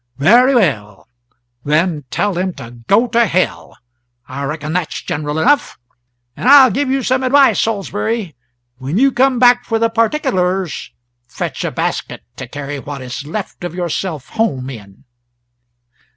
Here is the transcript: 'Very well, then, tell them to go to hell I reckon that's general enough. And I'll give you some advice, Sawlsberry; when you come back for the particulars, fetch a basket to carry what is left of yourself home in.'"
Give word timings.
'Very 0.17 0.55
well, 0.55 1.07
then, 1.63 2.05
tell 2.09 2.33
them 2.33 2.53
to 2.55 2.71
go 2.87 3.05
to 3.05 3.27
hell 3.27 3.77
I 4.27 4.43
reckon 4.45 4.73
that's 4.73 4.99
general 5.03 5.37
enough. 5.37 5.77
And 6.35 6.49
I'll 6.49 6.71
give 6.71 6.89
you 6.89 7.03
some 7.03 7.21
advice, 7.21 7.59
Sawlsberry; 7.61 8.35
when 8.77 8.97
you 8.97 9.11
come 9.11 9.37
back 9.37 9.63
for 9.63 9.77
the 9.77 9.89
particulars, 9.91 10.89
fetch 11.27 11.63
a 11.63 11.69
basket 11.69 12.23
to 12.37 12.47
carry 12.47 12.79
what 12.79 13.03
is 13.03 13.27
left 13.27 13.63
of 13.63 13.75
yourself 13.75 14.29
home 14.29 14.71
in.'" 14.71 15.03